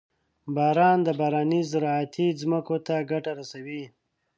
•باران 0.55 0.97
د 1.03 1.09
بارانۍ 1.19 1.61
زراعتي 1.71 2.27
ځمکو 2.41 2.75
ته 2.87 2.95
ګټه 3.11 3.31
رسوي. 3.39 3.83